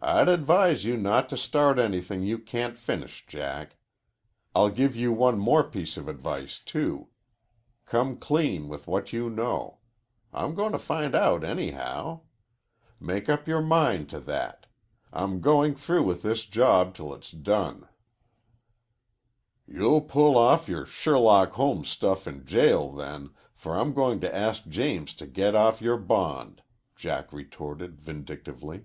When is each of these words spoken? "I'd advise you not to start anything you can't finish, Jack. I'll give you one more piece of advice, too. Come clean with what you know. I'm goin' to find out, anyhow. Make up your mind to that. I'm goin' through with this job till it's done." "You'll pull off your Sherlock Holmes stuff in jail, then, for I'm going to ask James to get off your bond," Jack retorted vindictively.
"I'd 0.00 0.28
advise 0.28 0.84
you 0.84 0.96
not 0.96 1.28
to 1.30 1.36
start 1.36 1.76
anything 1.76 2.22
you 2.22 2.38
can't 2.38 2.78
finish, 2.78 3.26
Jack. 3.26 3.76
I'll 4.54 4.70
give 4.70 4.94
you 4.94 5.12
one 5.12 5.40
more 5.40 5.64
piece 5.64 5.96
of 5.96 6.06
advice, 6.06 6.60
too. 6.60 7.08
Come 7.84 8.16
clean 8.16 8.68
with 8.68 8.86
what 8.86 9.12
you 9.12 9.28
know. 9.28 9.78
I'm 10.32 10.54
goin' 10.54 10.70
to 10.70 10.78
find 10.78 11.16
out, 11.16 11.42
anyhow. 11.42 12.20
Make 13.00 13.28
up 13.28 13.48
your 13.48 13.60
mind 13.60 14.08
to 14.10 14.20
that. 14.20 14.66
I'm 15.12 15.40
goin' 15.40 15.74
through 15.74 16.04
with 16.04 16.22
this 16.22 16.46
job 16.46 16.94
till 16.94 17.12
it's 17.12 17.32
done." 17.32 17.88
"You'll 19.66 20.02
pull 20.02 20.38
off 20.38 20.68
your 20.68 20.86
Sherlock 20.86 21.54
Holmes 21.54 21.88
stuff 21.88 22.28
in 22.28 22.46
jail, 22.46 22.92
then, 22.92 23.30
for 23.52 23.74
I'm 23.76 23.92
going 23.92 24.20
to 24.20 24.32
ask 24.32 24.64
James 24.68 25.12
to 25.14 25.26
get 25.26 25.56
off 25.56 25.82
your 25.82 25.96
bond," 25.98 26.62
Jack 26.94 27.32
retorted 27.32 28.00
vindictively. 28.00 28.84